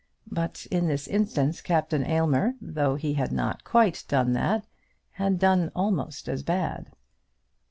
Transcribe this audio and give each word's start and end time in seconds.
But 0.31 0.65
in 0.71 0.87
this 0.87 1.07
instance 1.07 1.61
Captain 1.61 2.03
Aylmer, 2.03 2.55
though 2.59 2.95
he 2.95 3.13
had 3.13 3.31
not 3.31 3.63
quite 3.63 4.03
done 4.07 4.33
that, 4.33 4.65
had 5.11 5.37
done 5.37 5.71
almost 5.75 6.27
as 6.27 6.41
bad. 6.41 6.89